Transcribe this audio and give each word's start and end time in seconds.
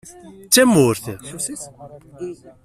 D 0.45 0.47
tamurt. 0.53 1.03